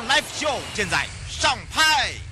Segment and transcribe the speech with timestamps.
[0.00, 2.31] Live Show 现在上拍。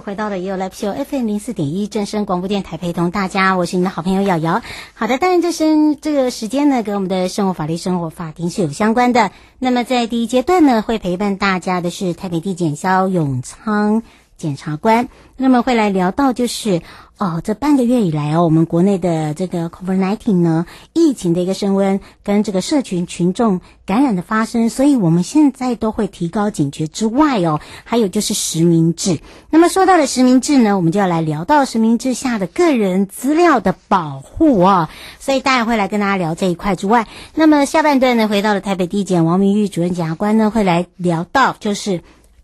[0.00, 4.62] 回到了也有来听 FM 零四点一正声广播电台，陪同大家，我是你的好朋友瑶瑶。
[4.94, 9.30] 好的，当然这是这个时间呢，跟我们的生活法律、生活法庭是有相关的。
[9.58, 14.02] 那么在第一阶段呢，会陪伴大家的是台北地检萧永昌
[14.40, 16.80] 检察官，那么会来聊到就是。
[17.20, 29.20] 哦，这半个月以来哦，我们国内的这个 COVID-19 呢，疫情的一个升温，跟这个社群群众感染的发生，所以我们现在都会提高警觉之外哦，还有就是实名制。
[29.50, 42.00] 那么说到了实名制呢，我们就要来聊到实名制下的个人资料的保护、哦，所以大家会来跟大家聊这一块之外，那么下半段呢，回到了台北地检王明玉主任检察官呢，会来聊到就是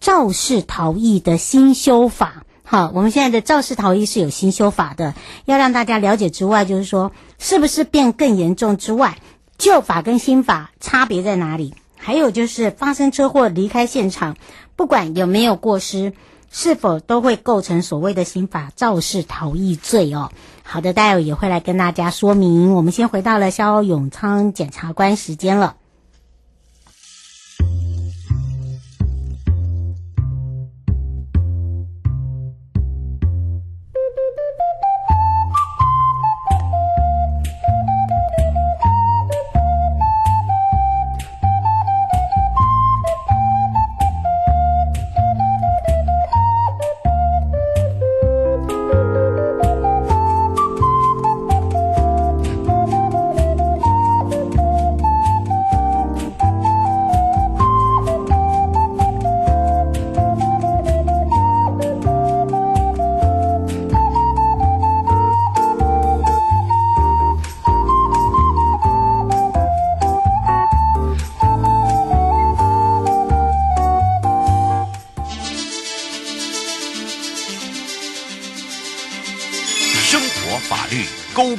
[0.06, 2.44] 肇事逃逸的新修法。
[2.62, 9.18] 好，我们现在的肇事逃逸是有新修法的，要让大家了解之外，就是说是不是变更严重之外，
[9.58, 11.74] 旧法跟新法差别在哪里？
[11.96, 14.36] 还有就是发生车祸离开现场，
[14.76, 16.12] 不管有没有过失，
[16.52, 20.30] 是否都会构成所谓的新法肇事逃逸罪哦。
[20.62, 22.72] 好的，待会也会来跟大家说明。
[22.74, 25.74] 我们先回到了肖永昌检察官时间了。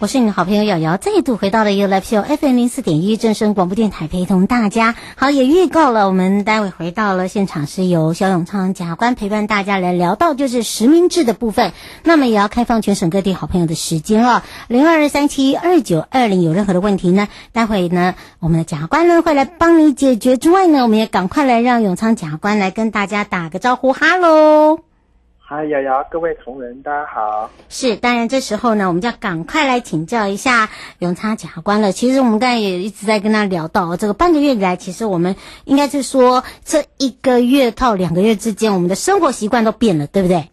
[0.00, 4.94] 我是你的好朋友瑶瑶，再度回到了 You Live Show FM 零四点一正声广播电台，陪同大家。
[5.14, 11.72] 好，也预告了，我们待会回到了现场，是由肖永昌检察官陪伴大家来聊到就是实名制的部分。
[12.02, 20.38] 那么也要开放全省各地好朋友的时间哦，零二三七二九二零，有任何的问题呢，待会呢，我们的检察官呢会来帮你解决。
[20.38, 24.89] 之外呢，我们也赶快来让永昌检察官来跟大家打个招呼，哈喽。
[25.52, 27.50] 嗨，瑶瑶，各位同仁，大家好。
[27.68, 31.90] 是，当然这时候呢，我们就要赶快来请教一下永昌检察官了。
[31.90, 35.34] 其实我们刚才也一直在跟他聊到，这个半个月以来，其实我们
[35.64, 40.48] 应该是说，这一个月到两个月之间，我们的生活习惯都变了，对不对？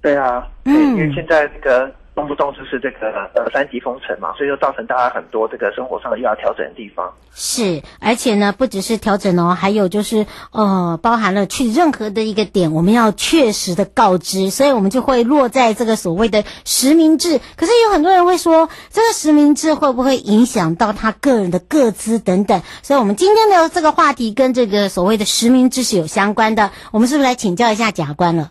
[0.00, 1.92] 对啊，嗯，因为现在这个。
[2.14, 7.10] 动不动就是这个呃三级封城嘛，所以就造成大家很多这个生活上又要调整的地方。
[7.34, 17.40] 是，而且呢，不只是调整哦，还有就是呃，包含了去任何的一个点，我们要确实的告知，所以我们就会落在这个所谓的实名制。
[17.56, 22.60] 可是有很多人会说，这个实名制会不会影响到他个人的个资等等？
[22.82, 26.70] 所以我们今天的这个话题跟这个所谓的实名制是有相关的。
[26.90, 28.50] 我们是不是来请教一下贾官了？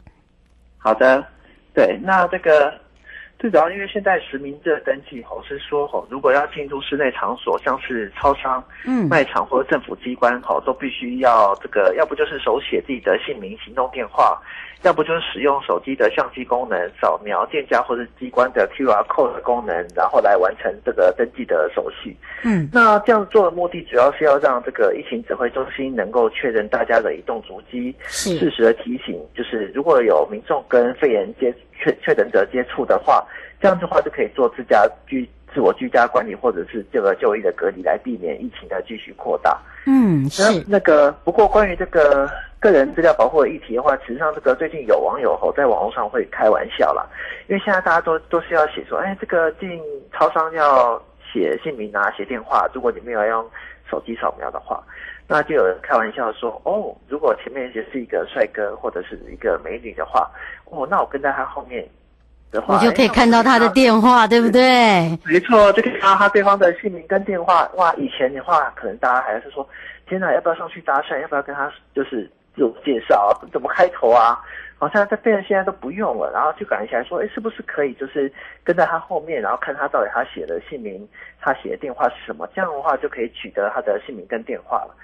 [0.80, 1.24] 好的，
[1.76, 2.74] 对，那这个。
[3.42, 14.40] 最主要因为现在实名制登记吼是说吼，如果要进入室内场所，像是超商、嗯卖场或者政府机关吼，都必须要这个，要不就是手写自己的姓名、行动电话。
[14.84, 22.18] 要不就是使用手机的相机功能扫描店家或者机关的 QR code 的功能，然后来完成这个登记的手续。
[22.44, 33.26] 嗯，那这样做的目的主要是要让这个疫情指挥中心能够确认大家的移动足迹，是适时的提醒，就是如果有民众跟肺炎接确确诊者接触的话，
[33.60, 39.60] 这样的话就可以做自家居自我居家管理或者是这个就医的隔离，来避免疫情的继续扩大。
[39.86, 42.30] 嗯，是那个不过关于这个。
[42.62, 47.04] 个人资料保护的议题的话，实际上这个最近有网友吼在网络上会开玩笑啦，
[47.48, 49.82] 因为现在大家都都是要写说，哎，这个进
[50.14, 51.02] 超商要
[51.32, 53.46] 写姓名啊，写电话，如果你没有用
[53.90, 54.84] 手机扫描的话，
[55.28, 60.30] 那就有人开玩笑说，哦，如果前面也是一个帅哥或者是一个美女的话，
[60.66, 61.88] 哦，那我跟在他后面
[62.52, 65.10] 的话，你就可以看到他的电话，对不对？
[65.26, 67.70] 没错，就可以看到他对方的姓名跟电话。
[67.76, 69.68] 哇，以前的话，可能大家还是说，
[70.08, 71.20] 天哪，要不要上去搭讪？
[71.22, 72.30] 要不要跟他就是？
[72.54, 74.38] 自我介绍怎么开头啊？
[74.82, 78.34] 好像在病人现在都不用了，然后就感觉起来说，哎，是不是可以就是
[78.64, 81.08] 跟在他后面，然后看他到底他写的姓名，
[81.40, 82.50] 他写的电话是什么？
[82.56, 84.96] 这样的话就可以取得他的姓名跟电话了。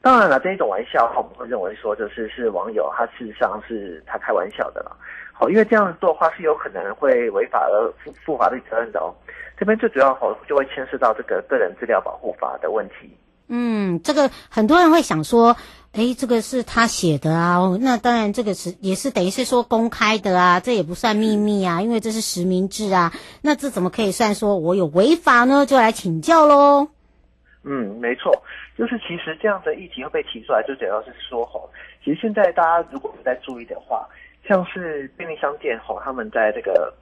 [0.00, 4.96] 当然了，这一种玩笑话，我们会认为说，就是是网友他事实上是他开玩笑的了。
[5.34, 9.12] 好，因为这样做的话是有可能会违法而负负法律责任的哦。
[9.58, 13.14] 这边最主要哦就会牵涉到这个个人资料保护法的问题。
[13.48, 15.56] 嗯，这个很多人会想说，
[15.92, 23.12] 诶，这个是他写的啊，那当然这个是也是等于是说公开的啊，这也不算秘密啊，因为这是实名制啊，
[23.42, 25.64] 那这怎么可以算说我有违法呢？
[25.64, 26.88] 就来请教喽。
[27.62, 28.32] 嗯，没错，
[28.76, 31.70] 就是其实这样的议题会被提出来，就主要是说吼，
[32.04, 34.06] 其实现在大家如果不再注意的话，
[34.48, 36.92] 像是便利商店吼，他们在这个。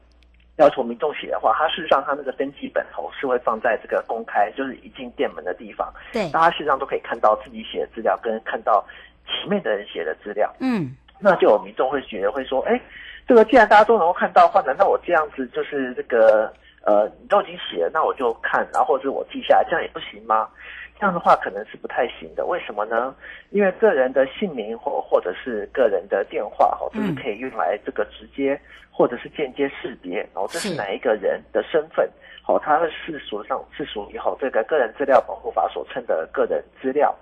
[0.56, 8.84] 要求民众写的话，他事实上他那个登记本吼是会放在这个公开，就是一进店门的地方，对，大家事实上都可以看到自己写的资料，跟看到
[9.26, 12.80] 前面的人写的资料，嗯，那就有民众会觉得会说，哎，
[13.26, 16.52] 这个既然大家都能够看到的话，难道我这样子就是这个
[16.84, 20.48] 呃，你都已经写了，那我就看，然后或者是我记下来，这样也不行吗？
[20.99, 23.14] 这样的话可能是不太行的，为什么呢？
[23.50, 28.58] 因为个人的姓名或或者是个人的电话，哦，都是可以用来这个直接
[28.91, 32.08] 或者是间接识别，哦，这是哪一个人的身份，
[32.46, 37.14] 哦，它是属上是属于哦这个个人资料保护法所称的个人资料。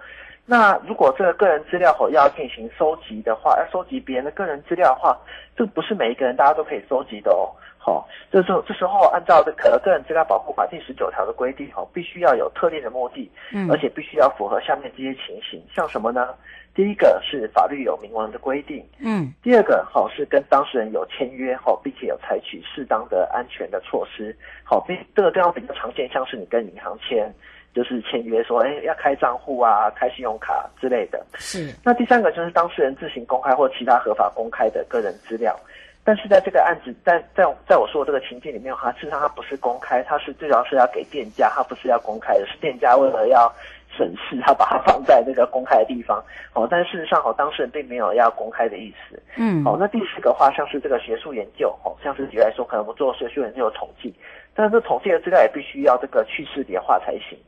[0.45, 5.17] 那如果这个个人资料哦要进行收集的话，要收集别人的个人资料的话，
[5.57, 7.49] 这不是每一个人大家都可以收集的哦。
[7.85, 16.29] 好，这时候这时候按照这个个人资料保护法第十九条的规定，哈，必须要有特定的目的，嗯，而且必须要符合下面这些情形，像什么呢？
[16.75, 27.35] 第一个是法律有明文的规定，嗯，第二个好是跟当事人有签约，好，并且有采取适当的安全的措施，好，并这个地方比较常见，像是你跟银行签，
[27.75, 31.75] 就是签约说，哎，要开账户啊，开信用卡之类的，是。
[31.85, 35.59] 那第三个就是当事人自行公开或其他合法公开的个人资料。
[36.05, 43.53] 但是在这个案子，在在在我说的这个情境里面，的话，事实上它不是公开，它是最主要是要给店家，它不是要公开的，是店家为了要
[43.97, 46.21] 省事，他把它放在那个公开的地方，
[46.55, 54.13] 哦，但事实上，哦，当事人并没有要公开的意思，嗯，哦，那第四个话，像是这个学术研究，哦，像是举例来说，可能我们做学术研究有统计，
[54.55, 57.39] 但是这统计的资料也必须要这个去识别化才行。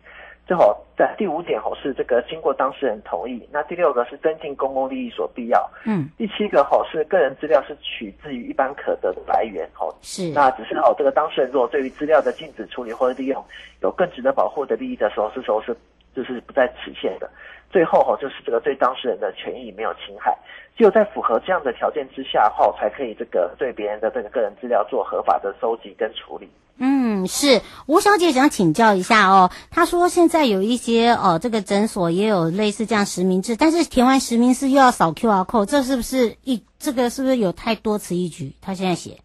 [0.46, 9.95] 最好，在第五点吼是这个经过当事人同意，那第六个是增进公共利益所必要，嗯，第七个吼是个人资料是取自于一般可得的来源，吼。
[10.02, 13.42] 是，那只是吼这个当事人如果对于资料的禁止处理或者利用
[13.80, 15.75] 有更值得保护的利益的时候，是时候是
[16.14, 17.30] 就是不在此限的。
[17.75, 20.33] 最后哈就是这个对当事人的权益没有侵害，
[20.78, 26.49] 只有在符合这样的条件之下后，才可以这个对别人的这个个人资料做合法的收集跟处理。
[26.78, 29.50] 嗯，是吴小姐想请教一下哦。
[29.73, 38.54] 她说现在有一些哦，这个诊所也有类似这样实名制，但是填完实名制又要扫 QR code，这是不是一这个是不是有太多此一举？
[38.61, 39.19] 她现在写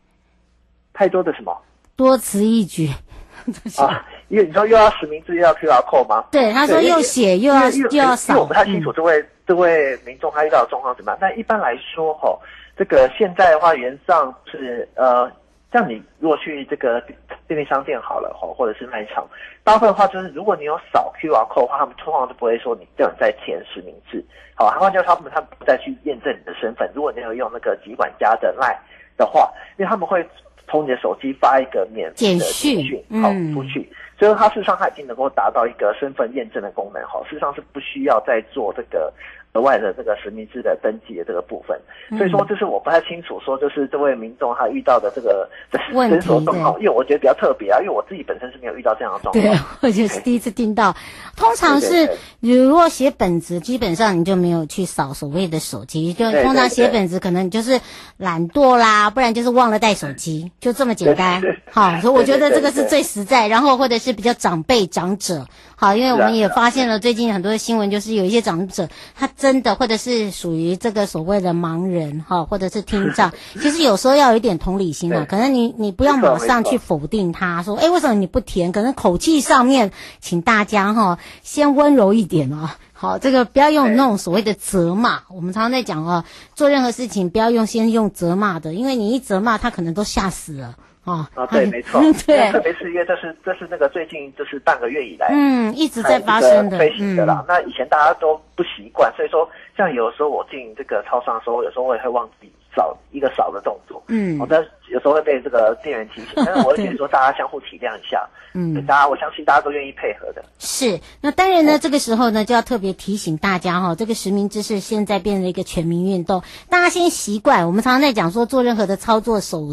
[0.91, 1.55] 太多的什么？
[1.95, 2.89] 多此一举
[3.77, 4.03] 啊？
[4.29, 6.25] 因为你说又要实名制又要 QR code 吗？
[6.31, 11.17] 对，他说又写又要又要扫，因为我不太清楚这位、嗯、这位民众他遇到的状况怎么样。
[11.19, 12.39] 但一般来说哈、哦，
[12.77, 15.29] 这个现在的话原上是呃。
[15.71, 16.99] 像你如果去这个
[17.45, 19.23] 便利商店好了吼，或者是卖场，
[19.63, 24.25] 大部分的话就是，如果你有扫 QR code 的话，他们通常都不会说你叫你再填实名制。
[24.55, 26.89] 好，换句话说，他们他们不再去验证你的身份。
[26.95, 28.75] 如果你有用那个集管家的 LINE
[29.15, 30.27] 的话，因为他们会
[30.67, 33.87] 从你的手机发一个免费的简讯，好出去，
[34.19, 37.01] 就是它事实上它已经能够达到一个身份验证的功能。
[37.07, 39.11] 哈，事实上是不需要再做这个
[39.53, 41.79] 额外的这个实名制的登记的这个部分。
[42.17, 49.43] 所以说，就是我不太清楚说，就是这位民众他遇到的这个 诊所状况，因为我觉得比较特别啊，因为我自己本身是没有遇到这样的状况。
[49.43, 50.95] 对， 我就是第一次听到。
[51.35, 57.79] 通常是你如果写本子，基本上你就没有去扫所谓的手机，就通常写本子可能你就是
[58.17, 61.41] 懒惰啦，不然就是忘了带手机，就这么简单。
[61.71, 65.45] 好，所以我觉得这个是最实在，然后或者是比较长辈长者。
[65.75, 78.71] 好，因为我们也发现了最近很多的新闻，就是有一些长者，他真的或者是属于这个所谓的盲人，哈，或者是听障， 其实有时候要有一点同理心啊，可能你你不要马上去否定他，说，哎，为什么你不填？
[78.71, 82.69] 可能口气上面，请大家哈先温柔一点哦。
[82.91, 90.75] 好，这个不要用那种所谓的责骂，我们常常在讲哦，做任何事情不要用先用责骂的，因为你一责骂他，可能都吓死了。
[91.09, 97.39] 哦啊，对，没错， 对，特别是因为这是这是那个最近就是半个月以来，嗯，一直在发生的，飞行的啦。
[97.41, 104.63] 嗯、那以前大家都不习惯，所以说，像有时候我进这个超商的时候，有时候我也会忘记扫一个扫的动作，嗯，我在。
[104.91, 110.43] 有时候会被这个店员提醒， 但是我会觉得说大家相互体谅一下，嗯，大家我相信大家都愿意配合的。
[110.57, 117.67] 是，那当然呢，这个时候呢就要特别提醒大家哈，这个实名制是现在变成一个全民运动，大家先习惯。
[117.67, 119.69] 我们常常在讲说做任何的操作手，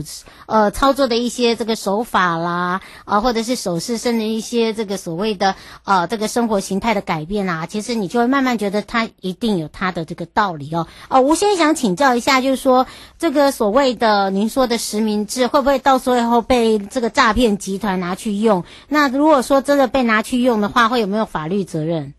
[0.46, 5.54] 呃，操作的一些这个手法啦，啊，或者是手势，甚至一些这个所谓的
[5.85, 10.87] 呃这个生活形态的改变啊，其实你就会慢慢觉得它一定有它的这个道理哦。
[11.08, 12.87] 哦，吴先想请教一下，就是说
[13.18, 15.16] 这个所谓的您说的实名。
[15.16, 18.62] 名字会不会到时候被这个诈骗集团拿去用？
[18.86, 22.12] 那如果说真的被拿去用的话，会有没有法律责任？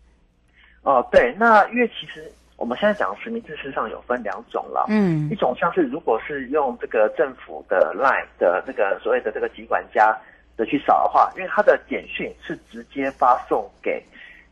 [0.82, 4.86] 哦，对，那因为其实我们现在讲实名制，事实上有分两种了。
[4.88, 10.16] 嗯，一种像是如果是用这个政府的 LINE 的这个所谓的这个疾管家
[10.56, 14.02] 的去扫的话，因为它的简讯是直接发送给。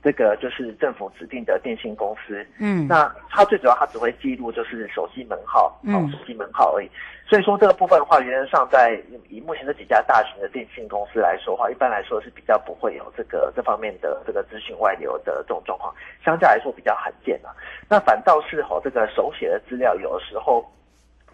[0.06, 6.88] 这个就是政府指定的电信公司，嗯，那它最主要它只会记录就是手机门号，嗯，手机门号而已。
[7.28, 15.92] 所以说这个部分的话，原则上在以目前这几家大型的电信公司来说的话，一般来说是比较不会有这个这方面的这个资讯外流的这种状况，
[16.24, 17.50] 相较来说比较罕见啊。
[17.88, 20.64] 那反倒是吼这个手写的资料，有的时候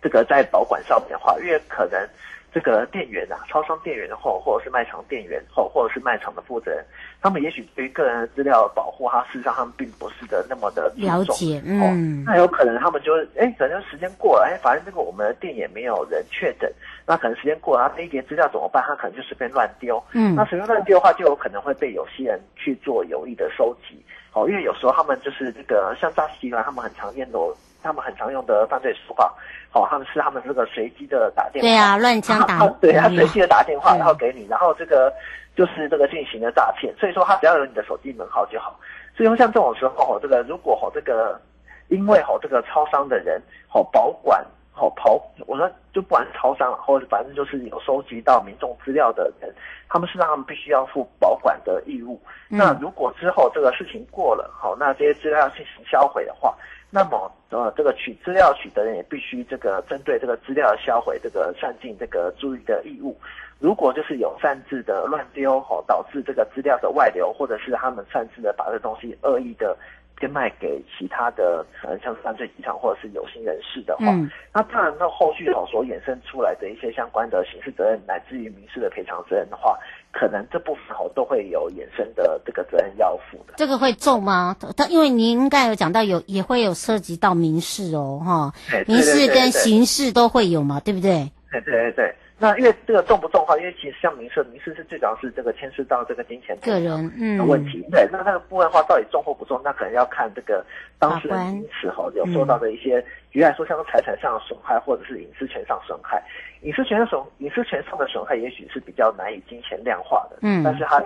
[0.00, 2.08] 这个在保管上面的话，因为可能。
[2.52, 6.84] 这个店员啊，超商店员或或者是卖场店员或或者是卖场的负责人，
[7.22, 16.70] 他们也许对于个人的资料保护，他事实上他们并不是的那么的了解，嗯、哦，那有可能他们就哎，可能时间过了，哎，反正这个我们的店也没有人确诊，
[17.06, 18.84] 那可能时间过了，他这一叠资料怎么办？
[18.86, 23.98] 他可能就随便乱丢，嗯，那随便乱丢的话，就有可能会被有些人去做有意的收集，
[24.34, 27.38] 哦，因为有时候他们就是这个像诈骗集团，他们很常见的，
[27.82, 29.32] 他们很常用的犯罪手法。
[29.74, 35.10] 哦，他们是他们这个随机的打电话，对啊，乱枪打，对他随机的打电话，然后给你，然后这个
[35.56, 36.94] 就是这个进行的诈骗。
[36.98, 38.78] 所以说，他只要有你的手机门号就好。
[39.16, 41.40] 所以说，像这种时候，这个如果吼这个，
[41.88, 49.50] 因为吼这个超商的人吼保管吼跑，我说就不管是超商了，或者反正就是有收集到民众资料的人，
[49.88, 52.20] 他们是让他们必须要负保管的义务。
[52.50, 56.54] 嗯、那如果之后这个事情过了，好，那这些资料要进行销毁的话。
[56.94, 63.16] 那么，呃，这个取资料取得人也必须这个针对这个资料销毁，这个善尽这个注意的义务。
[63.58, 69.74] 如果就是有擅自的乱丢，吼，导致这个资料的外流，或者是他们擅自的把这东西恶意的
[70.22, 79.76] 变卖给其他的，可能，像是犯罪集团或者是有心人士的话，嗯、那当然，那后续吼所衍生出来的一些相关的刑事责任，乃至于民事的赔偿责任的话。
[80.14, 83.54] 可能这部分哦都会有衍生的这个责任要负的。
[83.56, 84.54] 这个会重吗？
[84.76, 88.52] 他因为您应该有讲到有也会有涉及到民事哦，哈，
[88.86, 91.00] 民事跟刑事都会有嘛，对不？
[91.00, 92.14] 对对对对。
[92.42, 97.84] 那因为这个重不重的话，因为其实像民事，民事是最主要是这个牵涉到这个金钱个人嗯的问题。
[97.86, 100.66] 嗯、对，那那个部分的话到底重或不重，那可能要看这个
[100.98, 106.20] 当事人因此哈有受到的一些，举例来说像财产上的损害或者是隐私权上损害。
[106.62, 111.00] 隐私权的损，隐私权上的损害，也许是比较难以金钱量化的，嗯，但是它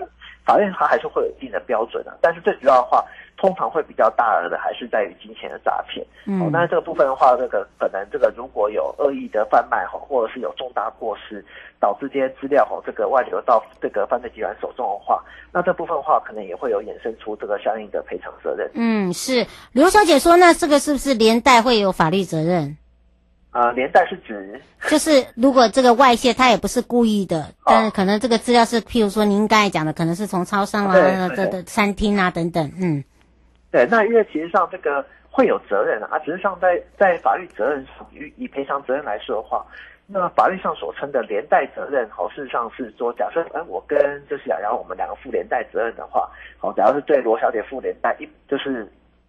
[0.46, 3.04] 法院它还是会有一定的标准的，啊，但是最主要的话，
[3.36, 11.44] 通常会比较大额的，还是在于金钱的诈骗，嗯，哦，但是这个部分的话，这个可能这个如果有恶意的贩卖哈，或者是有重大过失，
[11.80, 15.20] 导致这些资料哈，这个外流到这个犯罪集团手中的话，
[15.52, 18.70] 那这部分的话，可能也会有衍生出这个相应的赔偿责任。
[18.74, 22.76] 嗯，是刘小姐说，那这个是不是连带会有法律责任？
[23.56, 33.02] 啊、呃，连带是指，就是如果这个外泄，他也不是故意的，哦、但是可能这个资料是，譬如说您刚才讲的，可能是从超商啊、这的餐厅啊等等，嗯，
[33.70, 39.64] 对，那因为其实上这个会有责任啊，只是上在在法律责任上，以以赔偿责任来说的话，
[40.06, 43.98] 那法律上所称的连带责任，好，事实上是说，假设哎，我跟
[44.28, 48.86] 就是雅瑶我们两个负连带责任的话，好，假如是对罗小姐负连带一就是。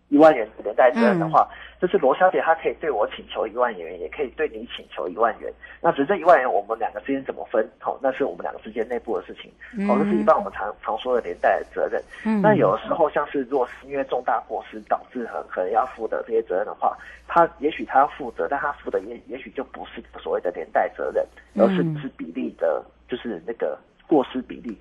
[0.09, 5.51] 一万元的连带责任的话，嗯、就是罗小姐她可以对我请求一万元，也可以对你请求一万元。
[5.81, 7.69] 那只是这一万元我们两个之间怎么分？
[7.79, 9.51] 好、哦，那是我们两个之间内部的事情。
[9.85, 12.01] 好、哦，这是一般我们常常说的连带责任。
[12.25, 16.97] 嗯，那有的时候像是如果是因为重大过失导致很可能要负的这些责任的话，
[17.27, 21.25] 他也许他要负责，但他负的也也许就不是所谓的连带责任，
[21.57, 24.77] 而是是比例的，就是那个过失比例。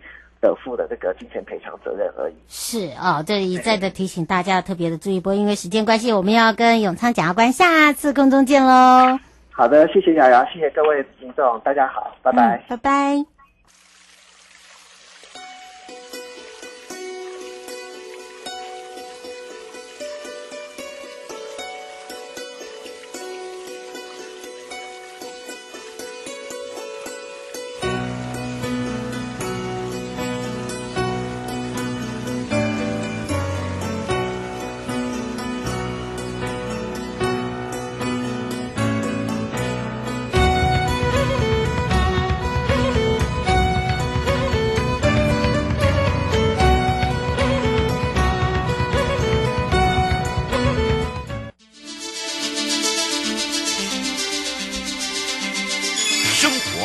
[0.46, 2.34] 的负的这个金钱赔偿责任而已。
[2.48, 9.18] 是啊、哦，这里一再的提醒大家特别的注意，不过因为时间关系，我们要跟永昌检察官下次空中见喽。
[9.50, 13.35] 好的，谢谢瑶瑶，谢谢各位听众，大家好，拜拜，嗯、拜拜。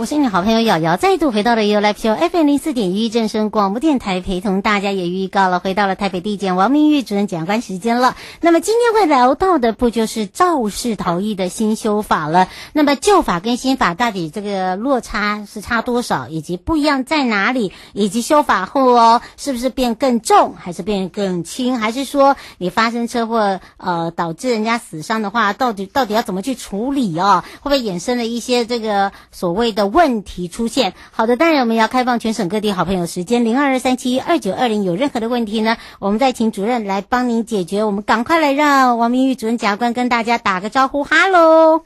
[0.00, 8.16] 我是你好朋友瑶瑶，再度回到了 You Live Show FM 零四点一正声广播电台，陪同大家也预告了回到了台北地检王明玉主任检察官时间了。
[8.40, 12.48] 那么今天会聊到的不就是肇事逃逸的新修法了？
[12.72, 17.70] 那么旧法跟新法到底这个落差是差多少，以及不一样在哪里？
[17.92, 21.78] 以及修法后哦，是不是变更重，还是变更轻？
[21.78, 27.44] 还是说你发生车祸呃导致人家死伤的话，到底到底要怎么去处理哦？
[27.60, 29.89] 会不会衍生了一些这个所谓的？
[29.92, 37.84] 问题出现，好的，当然我们要开放全省各地好朋友时间零二二三七二九二零，有任何的问题呢，我们再请主任来帮您解决。
[37.84, 41.82] 我们赶快来让王明玉主任甲官跟大家打个招呼，哈喽。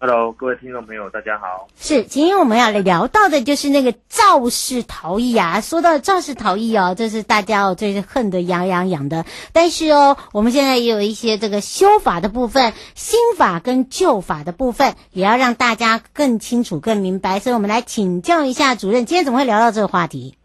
[0.00, 1.66] Hello，各位听众朋友，大家好。
[1.76, 5.60] 是，今天我们要来聊到的就是那个肇事逃逸啊。
[5.60, 9.26] 说到肇事逃逸哦，这是大家哦最恨得痒痒痒的。
[9.52, 17.40] 但是哦，我们现在也有一些这个修法的部分，新法跟旧法的部分，也要让大家更清楚、更明白。
[17.40, 20.36] 所以我们来请教一下主任，今天怎么会聊到这个话题？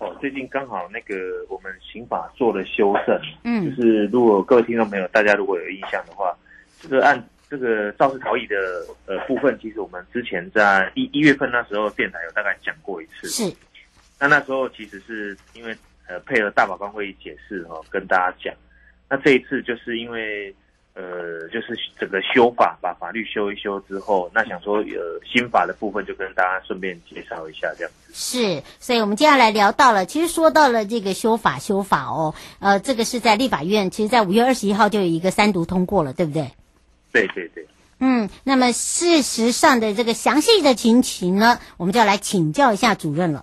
[0.00, 1.16] 哦，最近刚好那个
[1.48, 6.36] 我们刑法做了修正，嗯，就是如果各位听众朋友大家如果有印象的话，
[6.82, 7.26] 这个案。
[7.48, 8.56] 这个肇事逃逸的
[9.06, 13.28] 呃部分，其实我们之前在一一月份那时候电台有大概讲过一次。
[13.28, 13.52] 是。
[14.18, 15.76] 那那时候其实是因为
[16.08, 18.54] 呃配合大法官会议解释哈、哦，跟大家讲。
[19.08, 20.52] 那这一次就是因为
[20.94, 28.12] 呃就是整个修法，把法律修一修之后，那想说呃新法的部分就跟大家顺便介绍一下这样子。
[28.12, 28.62] 是。
[28.80, 36.50] 所以我们接下来聊到了，其实说到了这个修法修法哦，呃这个是在立法院，其实在五月二十一号就有一个三读通过了，对不对？
[37.16, 37.66] 对对对，
[38.00, 43.42] 嗯，那么事实上的这个详细的情形呢，我们就要来请教一下主任了。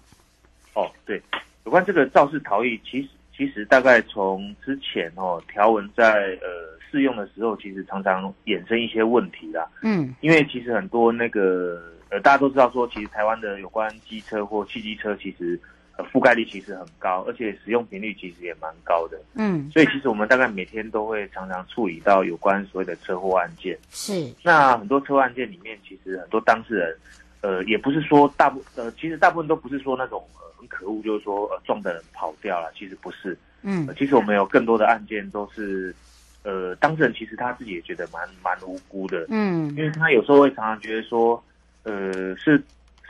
[0.75, 1.19] 哦，对，
[1.65, 9.67] 有关这个肇事逃逸，其实其实大概从之前哦条文在呃适用的时候，其实常常衍生一些问题啦。
[9.81, 15.59] 嗯，因为其实很多那个呃大家都知道说，其实台湾的有关机车或汽机车，其实。
[15.95, 19.21] 呃，覆盖率其实很高，而且使用频率其实也蛮高的。
[19.35, 23.77] 嗯，所以其实我们大概每天都会常常处理到有关所谓的车祸案件。
[23.91, 24.27] 是。
[24.41, 26.97] 那很多车祸案件里面，其实很多当事人，
[27.41, 33.37] 呃，也不是说大部，呃，其实大部分都不是说那种呃很可恶，就是说呃撞的人跑掉了，其实不是。
[33.61, 33.93] 嗯、呃。
[33.93, 35.93] 其实我们有更多的案件都是，
[36.41, 39.27] 呃，当事人其实他自己也觉得蛮蛮无辜的。
[39.29, 39.69] 嗯。
[39.75, 41.43] 因为他有时候会常常觉得说，
[41.83, 42.59] 呃，是。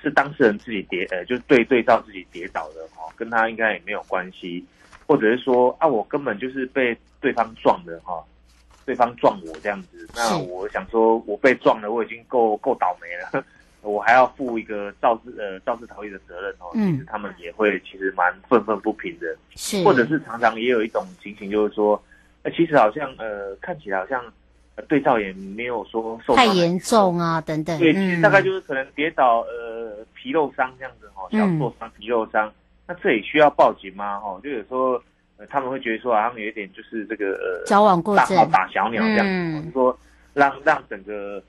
[0.04, 4.64] 是当事人自己跌，呃，就是对对照自己跌倒的哈，跟他应该也没有关系，
[5.08, 8.22] 或者是说啊，我根本就是被对方撞的哈，
[8.86, 13.46] 对方撞我这样子，那我想说我被撞了，我已经够够倒霉了，
[13.82, 22.04] 我还要负一个肇事呃肇事逃逸的责任哦，其实他们也会其实蛮愤愤不平的，是，或者是常常也有一种情形，就是说，
[22.44, 24.22] 呃，其实好像呃看起来好像。
[24.88, 27.78] 对照也没有说受太严重啊，等等。
[27.78, 32.52] 对，其实大概就是可能跌倒，呃，皮肉伤这样子哦，小挫伤、皮肉伤。
[32.88, 34.16] 那这也需要报警吗？
[34.18, 35.00] 哦，就有时候
[35.48, 39.28] 他们会觉得说，好像有一点就是这个呃，矫枉过正，大打小鸟这样
[39.62, 39.96] 子，说
[40.34, 41.42] 让让整个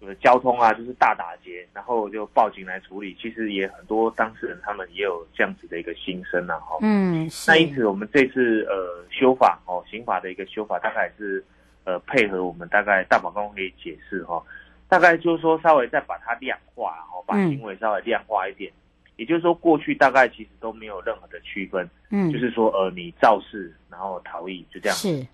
[0.00, 3.16] 呃交通啊，就是大打劫，然后就报警来处理。
[3.18, 6.76] 其实也很多当事人他们也有这样子的一个心声啊，哈。
[6.82, 11.42] 嗯，那因此我们这次呃修法哦，刑法的一个修法，大概是。
[11.86, 14.42] 呃，配合我们大概大法官可以解释哈，
[14.88, 18.70] 大概就是说稍微再把它量化，然后把行为稍微量化一点。
[19.16, 24.98] 也就是说，过去大概其实都没有任何的区分，嗯，就是说，呃，你肇事然后逃逸就这样。
[24.98, 25.26] 是。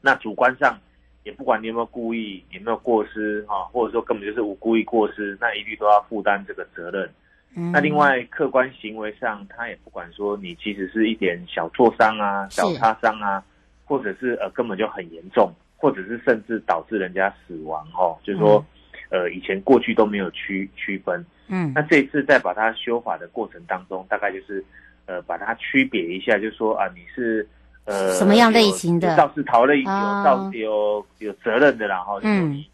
[0.00, 0.76] 那主观上
[1.22, 7.08] 也不管你有没有故意，有没有过失哈，或者说根本就是无故意过失，那一律都要负担这个责任。
[7.54, 7.70] 嗯。
[7.70, 13.40] 那另外客观行为上，他也不管说你其实是一点小挫伤啊、小擦伤啊，
[13.84, 18.58] 或者是呃根本就很严重，或者是甚至导致人家死亡哈，就是说。
[18.58, 18.66] 嗯
[19.10, 24.64] 呃，以前过去都没有区区分，嗯，那这一次在把它修法的过程当中，大概就是，
[25.06, 27.46] 呃，把它区别一下，就是说啊，你是
[27.84, 29.84] 呃什么样类型的肇事逃逸有
[30.24, 32.66] 到底有有责任的啦，哈，嗯，你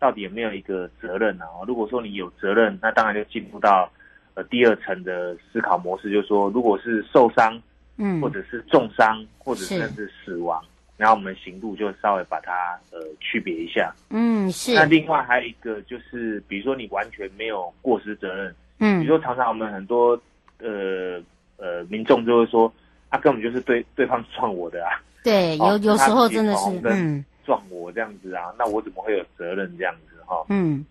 [0.00, 1.44] 到底有没有一个责任呢？
[1.64, 3.88] 如果说你有责任，那当然就进入到
[4.32, 7.60] 呃第二层的思考模式，就是说，如果是受伤，
[7.98, 10.60] 嗯，或者是重伤，或者甚至死亡。
[10.96, 14.72] 然后我们刑度就稍微把它呃区别一下，嗯是。
[14.74, 20.20] 那另外还有一个就是，比如说你完全没有过失责任，嗯，比如说常常我们很多
[20.58, 21.20] 呃
[21.56, 22.72] 呃民众就会说，
[23.10, 30.46] 他、啊、根本就是对对方撞我的啊，对，有有时候真的是嗯撞我这样子啊、嗯，那我怎么会有责任这样子哈、哦？
[30.48, 30.86] 嗯，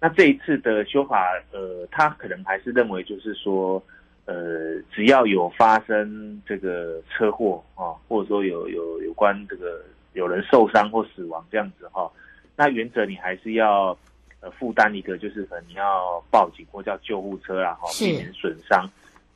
[0.00, 3.82] 那这一次的修法呃，他可能还是认为就是说。
[4.26, 9.82] 呃，只要有发生这个车祸啊，或者说有有有关这个
[10.14, 12.10] 有人受伤或死亡这样子哈，
[12.56, 13.96] 那原则你还是要
[14.40, 18.84] 呃负担一个，就是可能你要报警或叫救护车啦哈，避免损伤。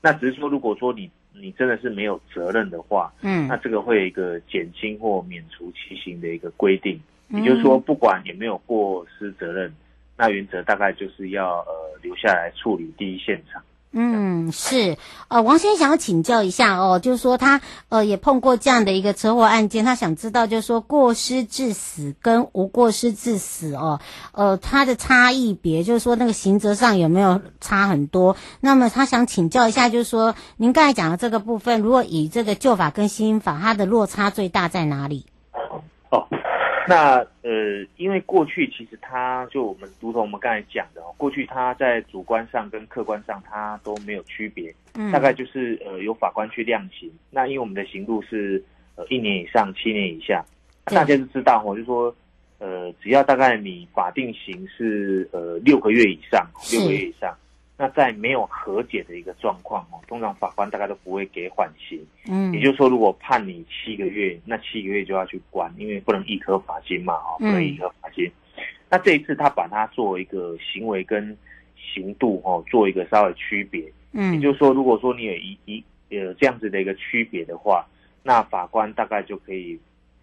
[0.03, 9.72] 那只是说，如果说你你真的是没有责任的话，嗯，那这个会有一个减轻或免除其刑的一个规定，也就是说，不管有没有过失责任，
[10.16, 13.62] 那原则大概就是要呃留下来处理第一现场。
[13.92, 24.00] 嗯，是，呃，王先生想要请教一下哦，就是说他呃也碰过这样的一个车祸案件，他想知道就是说过失致死跟无过失致死哦，
[24.31, 28.37] 呃，它的差异别，就是说那个刑责上有没有差很多？
[28.61, 35.26] 那么他想请教一下，就是说您刚才讲的这个部分，如果以这个旧法跟新法，它的落差最大在哪里？
[36.90, 37.26] 哦。
[37.42, 47.11] 那呃，因为过去其实他就我们如同我们刚才讲的哦，过去他在主观上跟客观上他都没有区别，嗯，大概就是呃由法官去量刑。
[47.31, 48.62] 那因为我们的刑度是
[48.96, 50.44] 呃一年以上七年以下，
[50.85, 52.14] 大家都知道哦，就说
[52.59, 57.35] 呃只要大概你法定刑是呃六个月以上，六个月以上。
[57.81, 61.99] 那在没有和解的一个状况哦，通常法官大概都不会给缓刑。
[62.29, 68.31] 嗯，也就是说，如果判你七个月，那七个月就要去关，因为不能一颗罚金嘛，哈，不能一颗罚金。
[68.90, 71.35] 那这一次他把它作为一个行为跟
[71.75, 73.90] 刑度哦，做一个稍微区别。
[74.12, 77.87] 嗯，也就是说，如果说你有一一呃这样子的一个区别的话，
[78.23, 79.81] 那法官大概就可以。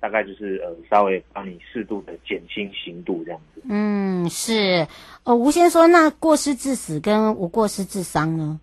[0.08, 3.62] 大概就是呃，稍微帮你适度的减轻刑度这样子。
[3.68, 4.88] 嗯，是。
[5.26, 8.58] 呃，吴先说，那过失致死跟无过失致伤呢？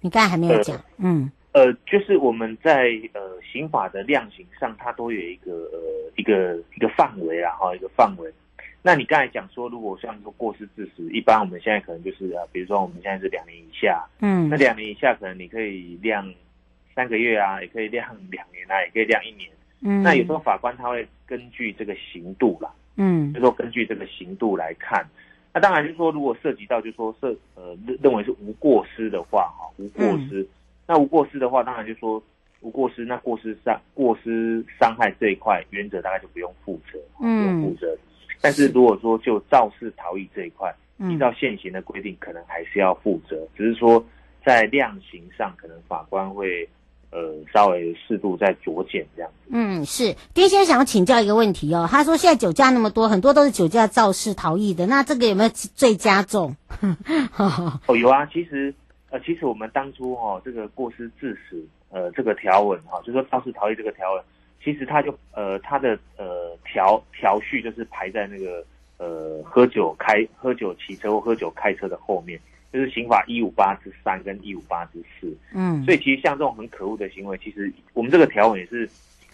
[0.00, 0.82] 你刚才还没有讲。
[0.96, 1.30] 嗯。
[1.52, 3.20] 呃，就是我们在呃
[3.52, 5.78] 刑法的量刑上，它都有一个呃
[6.16, 8.32] 一个一个范围啦，哈，一个范围。
[8.80, 16.32] 那你刚才讲说，如果像说过失致死，一般我们现在可能就是啊，比如说我们现在是两年以下，嗯，那两年以下可能你可以量
[16.94, 19.50] 三个月啊，也可以量两年啊，也可以量一年。
[19.84, 25.04] 嗯，那有时候法官他会根据这个刑度啦，嗯，就说根据这个刑度来看，
[25.52, 30.48] 那当然就是说，如果涉及到就是说涉呃认认为是无过失的话，哈，无过失，嗯，
[30.86, 32.22] 那无过失的话，当然就是说
[32.60, 37.98] 无过失，那过失伤过失伤害这一块，原则大概就不用负责，嗯，不用负责。
[38.40, 44.04] 但是如果说就肇事逃逸这一块，依照现行的规定，可能还是要负责，只是说
[44.44, 46.68] 在量刑上，可能法官会。
[47.12, 47.20] 呃，
[47.52, 49.50] 稍微适度再酌减这样子。
[49.50, 50.16] 嗯，是。
[50.32, 56.56] 丁先生想要请教一个问题哦，他说现在酒驾那么多，很多都是酒驾肇事逃逸的，那这个有没有罪加重？
[57.36, 58.24] 哦，有啊。
[58.32, 58.74] 其实，
[59.10, 64.24] 呃，其实我们当初哈、哦，这个过失致死，呃，这个条文哈、哦，就说肇事逃逸这个条文，
[64.64, 68.64] 其实它就呃，它的呃条条序就是排在那个
[68.96, 72.40] 呃喝酒开喝酒骑车或喝酒开车的后面。
[72.72, 78.88] 就是刑法一五八之三跟一五八之四，嗯，所以其实像这种很可恶的行为，其实我们这个条文也是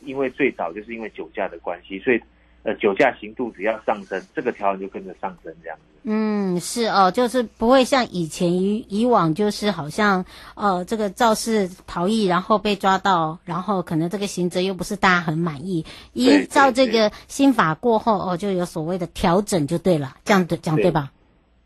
[0.05, 2.21] 因为最早就是因为酒驾的关系，所以
[2.65, 5.83] 呃酒驾刑度只要上升，这个条文就跟着上升这样子。
[6.11, 10.25] 嗯，是哦，就是不会像以前以以往就是好像
[10.55, 21.13] 呃这个肇事逃逸，然后被抓到，然后可能这个刑责又不是大家很满意，依照这个新法过后哦，就有所谓的调整就对了，这样对讲对吧？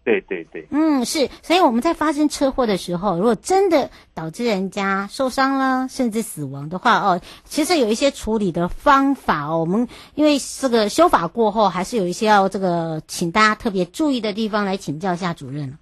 [0.05, 9.61] 对对对，嗯，是，所以我们在发生车祸的时候，如果真的导致人家受伤了，甚至死亡的话，哦，其实有一些处理的方法哦。
[9.61, 9.87] 我们
[10.17, 15.79] 因为这个修法过后，还是有一些要这个请大家特别注意的地方，来请教一下主任。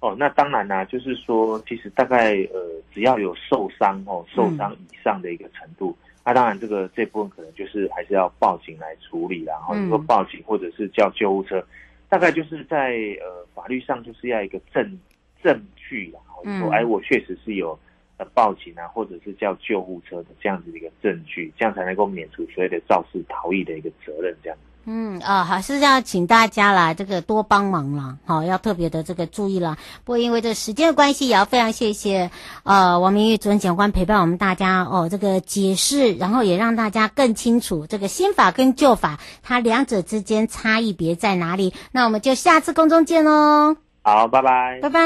[0.00, 2.60] 哦，那当然啦、啊，就是说，其实大概呃，
[2.92, 9.54] 只要有受伤哦，受伤以上的一个程度，那、嗯啊、当然这个这部分可能就是还是要报警来处理啦。
[9.54, 11.64] 然后你说报警或者是叫救护车，
[12.14, 15.00] 大概就是在呃法律上就是要一个证
[15.42, 17.76] 证据啦，然后说哎，我确实是有
[18.18, 24.56] 呃报警啊，或者是叫救护车的这样子的一个证据，这样才能够免除所谓的肇事逃逸的一个责任，这样。
[24.86, 29.78] 嗯啊，还是要请大家啦，这个多帮忙啦，好，要特别的这个注意啦。
[30.04, 32.30] 不过因为这时间的关系，也要非常谢谢
[32.64, 41.72] 呃王明玉主任检察官陪伴我们大家哦，这个解释，然后也让大家更清楚这个新法跟旧法它两者之间差异别在哪里。
[41.90, 43.76] 那我们就下次空中见喽。
[44.02, 45.00] 好，拜拜，拜拜。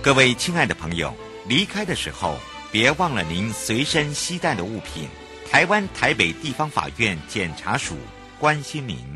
[0.00, 1.12] 各位亲爱的朋友，
[1.46, 2.36] 离开的时候
[2.72, 5.08] 别忘了您随身携带的物品。
[5.50, 7.96] 台湾台北地方法院检察署。
[8.40, 9.10] 关心您。